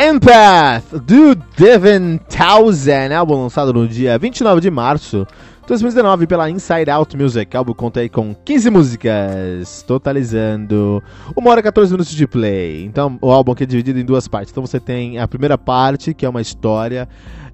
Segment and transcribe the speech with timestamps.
[0.00, 5.26] Empath, do Devin Townsend, álbum lançado no dia 29 de março
[5.62, 7.52] de 2019 pela Inside Out Music.
[7.52, 11.02] O álbum conta aí com 15 músicas, totalizando
[11.36, 12.84] 1 hora e 14 minutos de play.
[12.84, 14.52] Então, o álbum aqui é dividido em duas partes.
[14.52, 17.08] Então, você tem a primeira parte, que é uma história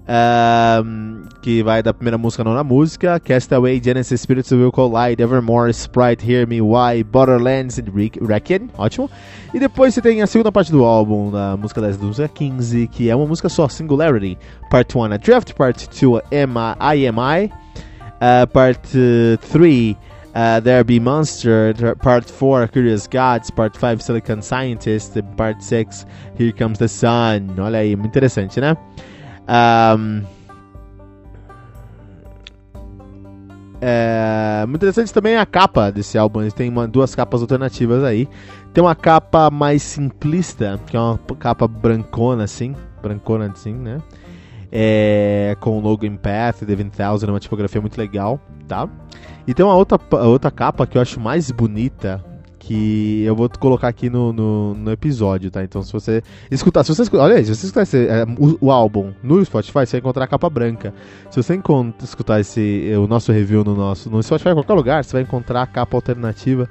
[0.07, 5.71] um, que vai da primeira música à nona música, Castaway, Genesis, Spirits Will Collide, Evermore,
[5.71, 7.83] Sprite, Hear Me, Why, Borderlands e
[8.21, 9.09] Reckon, ótimo.
[9.53, 12.87] E depois você tem a segunda parte do álbum, da música 10 da música 15,
[12.87, 14.37] que é uma música só, Singularity,
[14.69, 16.23] Part 1 a Draft, Part 2
[16.79, 18.89] a IMI, uh, Part
[19.51, 19.97] 3
[20.35, 26.05] Uh, There Be Monster, Part 4 Curious Gods, Part 5 Silicon Scientist, Part 6
[26.37, 27.55] Here Comes the Sun.
[27.57, 28.75] Olha aí, muito interessante, né?
[29.47, 30.23] Um,
[33.81, 36.49] é, muito interessante também a capa desse álbum.
[36.49, 38.27] Tem uma, duas capas alternativas aí.
[38.73, 43.99] Tem uma capa mais simplista, que é uma capa brancona assim, brancona assim, né?
[44.71, 48.89] É, com o logo Empath, The 20000, uma tipografia muito legal, tá?
[49.47, 52.23] E tem uma outra, outra capa que eu acho mais bonita,
[52.65, 55.63] que eu vou colocar aqui no, no, no, episódio, tá?
[55.63, 58.57] Então se você escutar, se você escutar, olha aí, se você escutar esse, é, o,
[58.59, 60.91] o, álbum no Spotify, você vai encontrar a capa branca.
[61.29, 61.59] Se você
[62.01, 65.61] escutar esse, o nosso review no nosso no Spotify, em qualquer lugar, você vai encontrar
[65.61, 66.67] a capa alternativa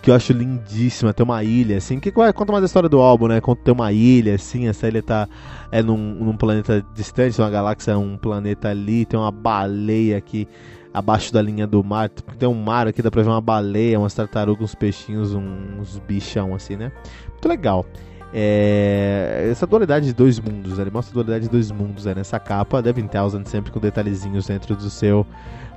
[0.00, 3.26] que eu acho lindíssima, tem uma ilha, assim, que conta mais a história do álbum,
[3.26, 3.40] né?
[3.40, 5.28] Conta tem uma ilha, assim, essa ilha tá
[5.70, 10.48] é num, num planeta distante, uma galáxia, um planeta ali, tem uma baleia aqui
[10.96, 12.08] abaixo da linha do mar.
[12.08, 16.54] Tem um mar aqui, dá pra ver uma baleia, umas tartarugas, uns peixinhos, uns bichão
[16.54, 16.90] assim, né?
[17.30, 17.84] Muito legal.
[18.32, 22.14] É, essa dualidade de dois mundos, ele mostra a dualidade de dois mundos né?
[22.14, 22.80] nessa capa.
[22.80, 25.26] Devin Townsend sempre com detalhezinhos dentro do seu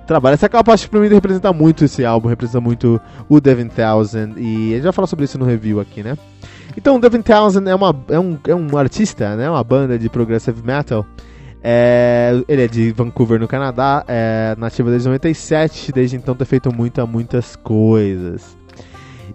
[0.08, 0.35] trabalho.
[0.35, 4.40] Essa capa acho que pra mim representa muito esse álbum, representa muito o Devin Townsend.
[4.40, 6.18] E gente vai falar sobre isso no review aqui, né?
[6.78, 9.50] Então, o Devin Townsend é, uma, é, um, é um artista, né?
[9.50, 11.06] Uma banda de progressive metal
[11.64, 16.74] é, ele é de Vancouver, no Canadá, é nativo desde 97, desde então tem feito
[16.74, 18.58] muita, muitas coisas.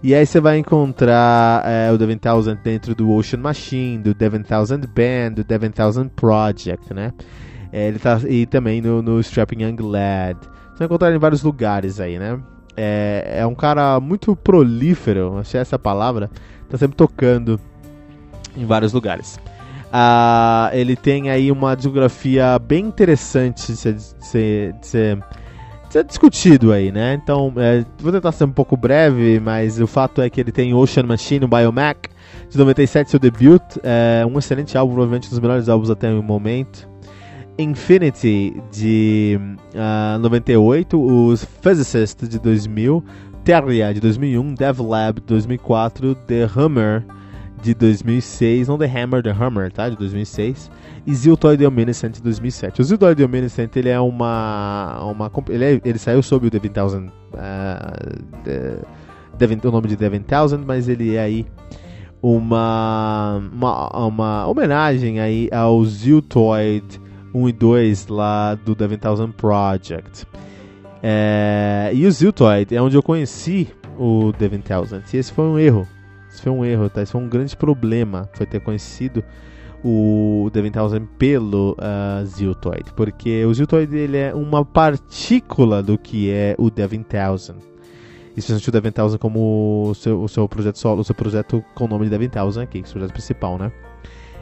[0.02, 4.42] E aí você vai encontrar é, o Devin Townsend dentro do Ocean Machine, do Devin
[4.42, 7.12] Townsend Band, do Devin Townsend Project, né?
[7.72, 10.38] É, ele tá e também no, no Strapping Young Lad.
[10.42, 12.38] Você vai encontrar em vários lugares aí, né?
[12.76, 16.30] É, é um cara muito prolífero, achei essa palavra.
[16.68, 17.60] Tá sempre tocando
[18.56, 19.38] em vários lugares.
[19.94, 25.92] Uh, ele tem aí uma discografia bem interessante de ser, de ser, de ser, de
[25.92, 27.14] ser discutido aí, né?
[27.14, 30.74] Então, é, vou tentar ser um pouco breve, mas o fato é que ele tem
[30.74, 32.08] Ocean Machine, o Biomac,
[32.50, 36.20] de 97, seu debut, é um excelente álbum, provavelmente um dos melhores álbuns até o
[36.20, 36.88] momento.
[37.56, 39.38] Infinity, de
[39.76, 43.04] uh, ah, 98, os Physicist, de 2000,
[43.44, 47.04] Terria, de 2001, Devlab, de 2004, The Hammer,
[47.64, 49.88] de 2006, não The Hammer, The Hammer, tá?
[49.88, 50.70] De 2006.
[51.06, 52.82] E Ziltoid The Omniscient de 2007.
[52.82, 55.00] O Ziltoid The Omniscient, ele é uma...
[55.02, 57.10] uma ele, é, ele saiu sob o Devin Townsend...
[57.32, 58.86] Uh,
[59.38, 61.46] Devin, o nome de Devin Townsend, mas ele é aí
[62.22, 67.00] uma, uma, uma homenagem aí ao Ziltoid
[67.34, 70.26] 1 e 2 lá do Devin Townsend Project.
[71.02, 73.68] É, e o Ziltoid é onde eu conheci
[73.98, 75.02] o Devin Townsend.
[75.12, 75.88] E esse foi um erro
[76.34, 77.00] isso foi um erro, tá?
[77.00, 79.22] Isso foi um grande problema, foi ter conhecido
[79.84, 86.30] o Devin Townsend pelo uh, Ziltoid, porque o Ziltoid ele é uma partícula do que
[86.30, 87.60] é o Devin Townsend.
[88.36, 91.64] Isso sentiu o Devin Townsend como o seu, o seu projeto solo, o seu projeto
[91.74, 93.70] com o nome de Devin Townsend aqui, que é o projeto principal, né?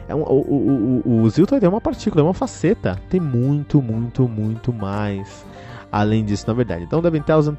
[0.07, 2.99] É um, o, o, o, o Ziltoid é uma partícula, é uma faceta.
[3.07, 5.45] Tem muito, muito, muito mais
[5.91, 6.83] além disso, na verdade.
[6.83, 7.57] Então, Devin Townsend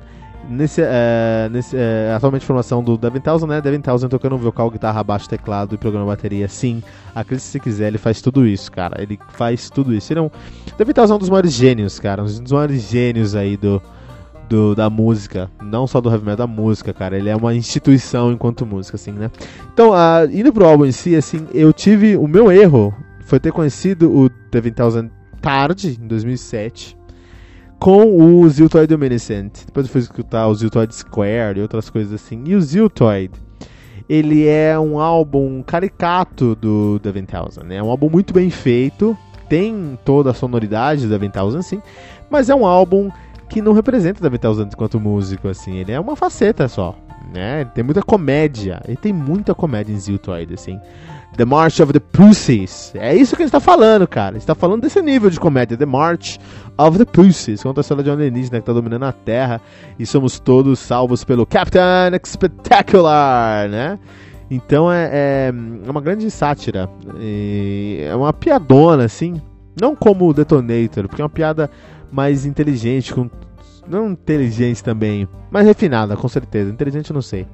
[0.48, 3.60] Nesse, é, nesse é, atualmente formação do Devin Townsend, né?
[3.60, 6.48] Devin Townsend tocando vocal, guitarra, baixo, teclado e programa bateria.
[6.48, 6.82] Sim,
[7.14, 9.00] acredite se quiser, ele faz tudo isso, cara.
[9.02, 10.12] Ele faz tudo isso.
[10.12, 10.30] Ele é um,
[10.76, 12.22] Devin Townsend é um dos maiores gênios, cara.
[12.22, 13.80] Um dos maiores gênios aí do,
[14.48, 15.50] do, da música.
[15.62, 17.16] Não só do heavy metal, da música, cara.
[17.16, 19.30] Ele é uma instituição enquanto música, assim, né?
[19.72, 19.92] Então,
[20.32, 22.16] indo pro álbum em si, assim, eu tive...
[22.16, 22.94] O meu erro
[23.24, 26.96] foi ter conhecido o Devin Townsend tarde, em 2007
[27.84, 29.66] com o Ziltoid Luminescent.
[29.66, 32.42] Depois eu fui escutar o Ziltoid Square e outras coisas assim.
[32.46, 33.30] E o Ziltoid,
[34.08, 37.76] ele é um álbum caricato do The Thousand, né?
[37.76, 39.14] É um álbum muito bem feito,
[39.50, 41.82] tem toda a sonoridade do The Thousand, sim,
[42.30, 43.10] mas é um álbum
[43.50, 45.76] que não representa The Thousand enquanto músico, assim.
[45.76, 46.96] Ele é uma faceta só,
[47.34, 47.66] né?
[47.66, 50.80] Tem muita comédia, ele tem muita comédia em Ziltoid, assim.
[51.36, 52.92] The March of the Pussies.
[52.94, 54.36] É isso que a gente tá falando, cara.
[54.36, 55.76] A gente tá falando desse nível de comédia.
[55.76, 56.38] The March
[56.78, 57.62] of the Pussies.
[57.62, 59.60] Conta a história de um alienígena que tá dominando a Terra.
[59.98, 61.80] E somos todos salvos pelo Captain
[62.24, 63.98] Spectacular, né?
[64.50, 65.52] Então é, é,
[65.86, 66.88] é uma grande sátira.
[67.18, 69.40] é uma piadona, assim.
[69.80, 71.68] Não como o Detonator, porque é uma piada
[72.12, 73.28] mais inteligente, com
[73.88, 76.70] não inteligente também, mas refinada, com certeza.
[76.70, 77.46] Inteligente eu não sei.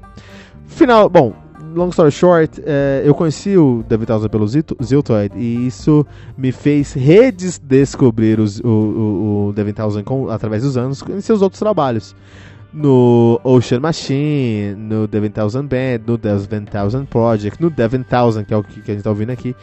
[0.67, 1.35] Final, bom,
[1.75, 6.07] long story short, é, eu conheci o David Townsend pelo Ziltoid e isso
[6.37, 11.59] me fez redescobrir o, o, o David Townsend com, através dos anos em seus outros
[11.59, 12.15] trabalhos.
[12.73, 18.55] No Ocean Machine, no Devin Townsend Band, no Devin Townsend Project, no Devin Townsend, que
[18.55, 19.57] é o que, que a gente está ouvindo aqui,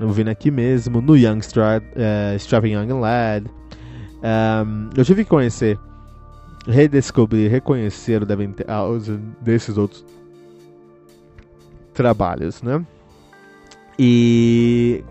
[0.00, 3.44] ouvindo aqui mesmo, no Young Stra uh, Strapping Young Lad.
[4.22, 5.78] Um, eu tive que conhecer,
[6.66, 10.02] redescobrir, reconhecer o Devin Townsend desses outros
[11.98, 12.80] trabalhos, né?
[13.98, 15.02] E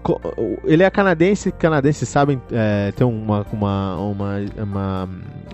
[0.64, 5.10] ele é canadense, canadenses sabem é, ter uma, uma, uma, uma,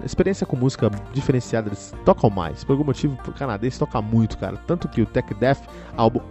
[0.05, 2.63] experiência com música diferenciada, eles tocam mais.
[2.63, 4.57] Por algum motivo, o canadense toca muito, cara.
[4.67, 5.63] Tanto que o Tech Death,
[5.97, 6.21] álbum,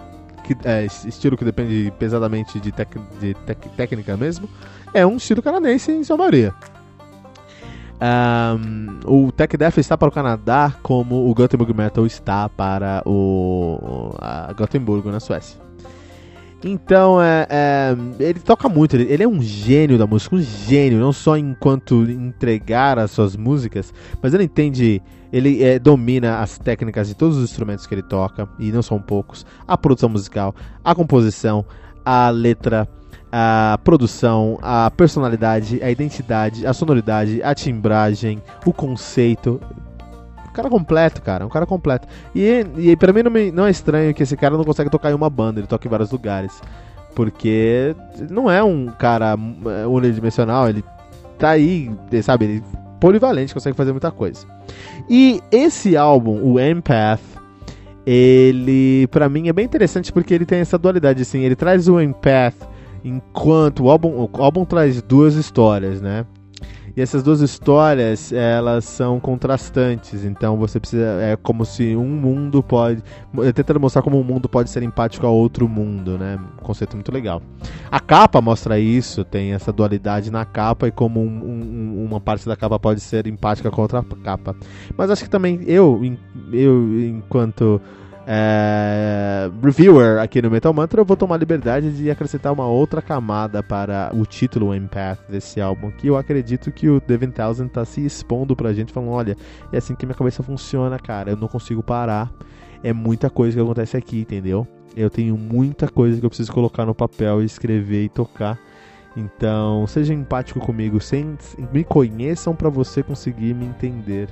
[0.44, 4.48] que, é, estilo que depende pesadamente de, tec, de tec, técnica mesmo,
[4.94, 6.54] é um estilo canadense em sua maioria.
[8.02, 14.12] Um, o Tech Death está para o Canadá como o Gothenburg Metal está para o
[14.18, 15.60] a Gothenburg na Suécia.
[16.64, 20.98] Então, é, é, ele toca muito, ele, ele, é um gênio da música, um gênio,
[20.98, 25.02] não só enquanto entregar as suas músicas, mas ele entende,
[25.32, 29.00] ele é, domina as técnicas de todos os instrumentos que ele toca, e não são
[29.00, 30.54] poucos, a produção musical,
[30.84, 31.64] a composição,
[32.04, 32.88] a letra,
[33.32, 39.58] a produção, a personalidade, a identidade, a sonoridade, a timbragem, o conceito.
[40.46, 42.06] Um cara completo, cara, um cara completo.
[42.34, 45.10] E, e pra mim não, me, não é estranho que esse cara não consegue tocar
[45.10, 46.60] em uma banda, ele toca em vários lugares.
[47.14, 47.96] Porque
[48.28, 50.84] não é um cara é, unidimensional, ele
[51.38, 51.90] tá aí,
[52.22, 52.64] sabe, ele
[53.00, 54.46] polivalente, consegue fazer muita coisa.
[55.08, 57.20] E esse álbum, o Empath,
[58.06, 62.00] ele para mim é bem interessante porque ele tem essa dualidade assim, ele traz o
[62.00, 62.71] Empath
[63.04, 66.24] Enquanto o álbum, o álbum traz duas histórias, né?
[66.94, 71.22] E essas duas histórias, elas são contrastantes, então você precisa.
[71.22, 73.02] É como se um mundo pode.
[73.54, 76.38] Tentando mostrar como um mundo pode ser empático a outro mundo, né?
[76.60, 77.40] Um conceito muito legal.
[77.90, 82.46] A capa mostra isso, tem essa dualidade na capa e como um, um, uma parte
[82.46, 84.54] da capa pode ser empática com outra capa.
[84.94, 85.98] Mas acho que também eu,
[86.52, 87.80] eu enquanto
[88.26, 93.62] é, reviewer aqui no Metal Mantra, eu vou tomar liberdade de acrescentar uma outra camada
[93.62, 98.04] para o título Empath desse álbum, que eu acredito que o Devin Townsend tá se
[98.04, 99.36] expondo pra gente, falando, olha,
[99.72, 102.32] é assim que minha cabeça funciona, cara, eu não consigo parar,
[102.82, 104.66] é muita coisa que acontece aqui, entendeu?
[104.96, 108.58] Eu tenho muita coisa que eu preciso colocar no papel, escrever e tocar.
[109.16, 111.36] Então, seja empático comigo, sem,
[111.72, 114.28] me conheçam para você conseguir me entender.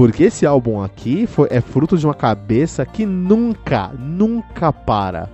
[0.00, 5.28] Porque esse álbum aqui foi, é fruto de uma cabeça que nunca, nunca para.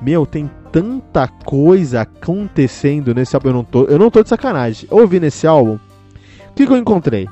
[0.00, 3.48] Meu, tem tanta coisa acontecendo nesse álbum.
[3.48, 4.86] Eu não tô, eu não tô de sacanagem.
[4.92, 5.74] Ouvi nesse álbum.
[5.74, 7.28] O que, que eu encontrei?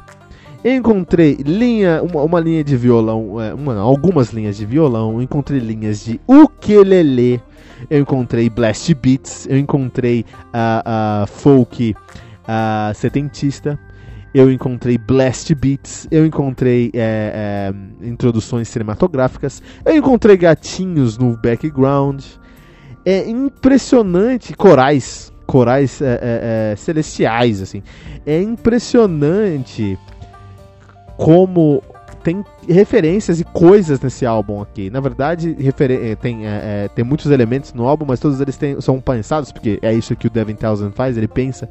[0.64, 5.22] Eu encontrei linha, uma, uma linha de violão, é, uma, algumas linhas de violão, eu
[5.22, 7.40] encontrei linhas de ukulele,
[7.88, 13.78] eu encontrei blast beats, eu encontrei uh, uh, folk uh, setentista,
[14.34, 22.24] eu encontrei blast beats, eu encontrei é, é, introduções cinematográficas, eu encontrei gatinhos no background,
[23.04, 24.52] É impressionante.
[24.54, 25.32] Corais.
[25.46, 27.82] Corais é, é, é, celestiais, assim.
[28.26, 29.98] É impressionante
[31.16, 31.82] como
[32.22, 34.90] tem referências e coisas nesse álbum aqui.
[34.90, 38.78] Na verdade, eh, tem, é, é, tem muitos elementos no álbum, mas todos eles têm,
[38.80, 41.68] são pensados, porque é isso que o Devin Townsend faz, ele pensa.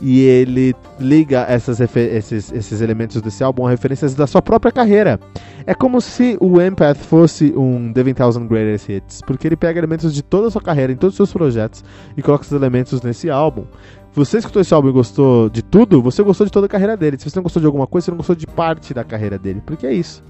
[0.00, 5.18] E ele liga essas esses, esses elementos desse álbum a referências da sua própria carreira.
[5.66, 10.14] É como se o Empath fosse um Devin Townsend Greatest Hits, porque ele pega elementos
[10.14, 11.84] de toda a sua carreira, em todos os seus projetos,
[12.16, 13.64] e coloca esses elementos nesse álbum
[14.12, 17.16] você escutou esse álbum e gostou de tudo, você gostou de toda a carreira dele.
[17.18, 19.62] Se você não gostou de alguma coisa, você não gostou de parte da carreira dele.
[19.64, 20.22] Porque é isso.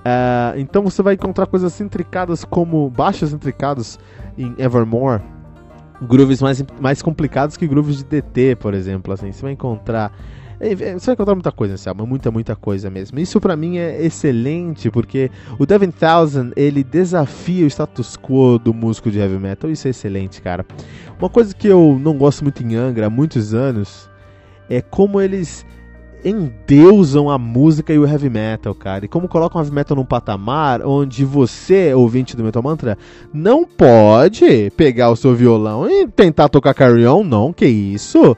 [0.00, 3.98] Uh, então você vai encontrar coisas intricadas como baixos intricados
[4.36, 5.22] em Evermore.
[6.02, 9.12] Grooves mais, mais complicados que grooves de DT, por exemplo.
[9.12, 10.12] Assim, você vai encontrar
[10.60, 13.18] é, é, você vai encontrar muita coisa nesse álbum, muita, muita coisa mesmo.
[13.18, 18.74] Isso para mim é excelente, porque o Devin Thousand, ele desafia o status quo do
[18.74, 20.66] músico de heavy metal, isso é excelente, cara.
[21.18, 24.10] Uma coisa que eu não gosto muito em Angra há muitos anos
[24.68, 25.64] é como eles
[26.24, 29.04] endeusam a música e o heavy metal, cara.
[29.04, 32.98] E como colocam o heavy metal num patamar onde você, ouvinte do Metal Mantra,
[33.32, 38.36] não pode pegar o seu violão e tentar tocar Carry On, não, que isso?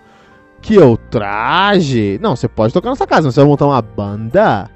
[0.63, 2.19] que eu traje.
[2.23, 4.71] Não, você pode tocar na sua casa, mas você vai montar uma banda.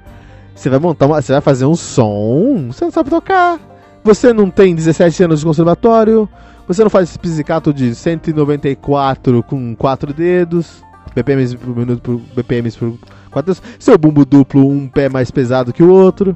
[0.53, 3.59] Você vai montar uma, você vai fazer um som, você não sabe tocar.
[4.03, 6.29] Você não tem 17 anos de conservatório.
[6.67, 10.83] Você não faz esse pizzicato de 194 com 4 dedos.
[11.13, 12.97] BPMs por minuto por BPMs por
[13.31, 13.75] 4 dedos.
[13.79, 16.35] Seu bumbo duplo, um pé mais pesado que o outro.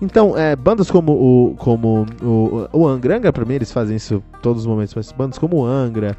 [0.00, 4.22] Então, é, bandas como o como o, o Angra, Angra pra mim eles fazem isso
[4.42, 6.16] todos os momentos, mas bandas como o Angra,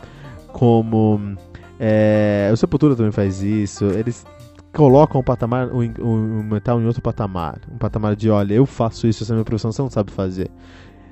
[0.51, 1.35] como
[1.79, 3.85] é, o Sepultura também faz isso.
[3.85, 4.25] Eles
[4.73, 7.61] colocam o patamar, o, o, metal em outro patamar.
[7.71, 10.51] Um patamar de, olha, eu faço isso, essa é minha profissão, você não sabe fazer.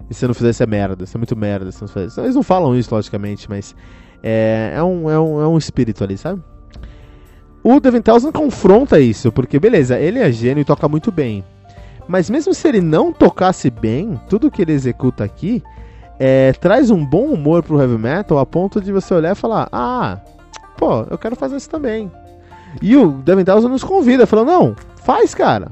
[0.09, 1.69] E se você não fizer, isso é merda, isso é muito merda.
[1.81, 3.75] Não Eles não falam isso, logicamente, mas
[4.21, 6.41] é, é, um, é, um, é um espírito ali, sabe?
[7.69, 11.43] O Devin Townsend confronta isso, porque beleza, ele é gênio e toca muito bem.
[12.07, 15.61] Mas mesmo se ele não tocasse bem, tudo que ele executa aqui
[16.17, 19.67] é, traz um bom humor pro heavy metal a ponto de você olhar e falar:
[19.69, 20.17] Ah,
[20.77, 22.09] pô, eu quero fazer isso também.
[22.81, 25.69] E o Devin Townsend nos convida, falou, não, faz, cara.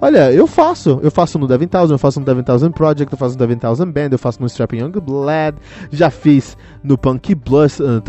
[0.00, 0.98] Olha, eu faço.
[1.04, 3.60] Eu faço no Devin Townsend, eu faço no Devin Townsend Project, eu faço no Devin
[3.60, 5.56] Townsend Band, eu faço no Strapping Young Blood,
[5.92, 8.02] já fiz no Punky Blus, uh,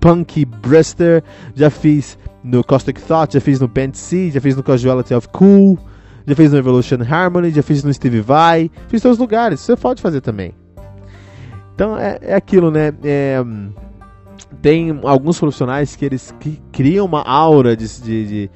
[0.00, 4.62] Punky Brister, já fiz no Caustic Thought, já fiz no Band C, já fiz no
[4.62, 5.78] Casuality of Cool,
[6.26, 9.60] já fiz no Evolution Harmony, já fiz no Steve Vai, fiz todos os lugares.
[9.60, 10.52] Você pode fazer também.
[11.74, 12.92] Então é, é aquilo, né?
[13.04, 13.42] É,
[14.60, 16.34] tem alguns profissionais que eles
[16.72, 18.50] criam uma aura de, de, de,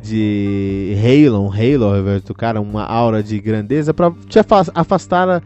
[0.00, 4.38] de Halo, um Halo, do cara, uma aura de grandeza para te
[4.74, 5.42] afastar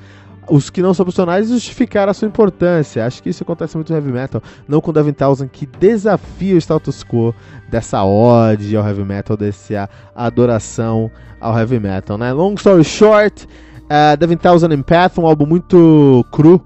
[0.48, 3.04] os que não são profissionais e justificar a sua importância.
[3.04, 6.54] Acho que isso acontece muito no heavy metal, não com o Devin Townsend que desafia
[6.54, 7.34] o status quo
[7.68, 11.10] dessa ode ao heavy metal, dessa adoração
[11.40, 12.32] ao heavy metal, né?
[12.32, 13.46] Long story short,
[13.84, 16.60] uh, Devin Townsend Empath, um álbum muito cru,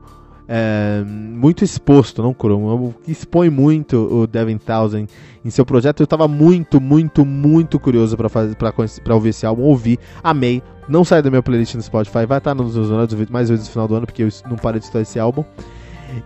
[0.48, 5.08] é, muito exposto, não Chrome, expõe muito o Devin Townsend
[5.44, 6.00] em seu projeto.
[6.00, 10.62] Eu estava muito, muito, muito curioso para ouvir esse álbum, ouvi, amei.
[10.88, 12.88] Não sai da minha playlist no Spotify, vai estar nos meus
[13.30, 15.44] mais vezes no final do ano, porque eu não parei de estudar esse álbum.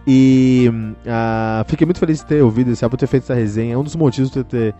[0.06, 3.78] E uh, fiquei muito feliz de ter ouvido esse álbum, ter feito essa resenha.
[3.78, 4.74] Um dos motivos de ter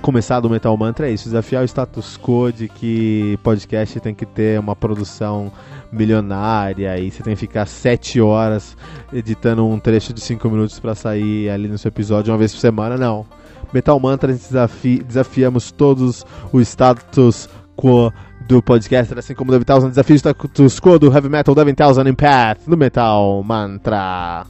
[0.00, 4.26] começado o Metal Mantra é isso: desafiar o status quo de que podcast tem que
[4.26, 5.52] ter uma produção
[5.90, 8.76] milionária e você tem que ficar sete horas
[9.12, 12.60] editando um trecho de cinco minutos para sair ali no seu episódio uma vez por
[12.60, 12.96] semana.
[12.96, 13.26] Não.
[13.72, 18.12] Metal Mantra desafi desafiamos todos o status quo
[18.46, 22.12] do podcast, assim como Devin Townsend desafio o status quo do Heavy Metal Devin Townsend
[22.14, 24.46] Path do Metal Mantra.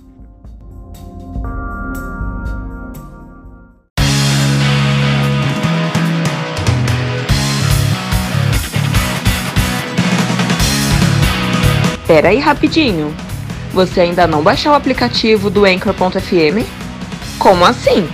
[12.07, 13.13] Pera aí rapidinho.
[13.73, 16.65] Você ainda não baixou o aplicativo do Anchor.fm?
[17.39, 18.09] Como assim?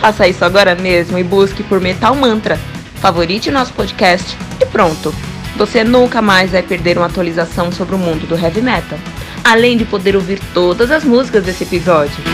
[0.00, 2.58] Faça isso agora mesmo e busque por Metal Mantra.
[3.04, 5.14] Favorite nosso podcast e pronto.
[5.58, 8.98] Você nunca mais vai perder uma atualização sobre o mundo do heavy metal,
[9.44, 12.33] além de poder ouvir todas as músicas desse episódio.